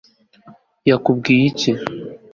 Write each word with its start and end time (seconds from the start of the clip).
yakubwiye 0.89 1.39
iki 1.51 1.71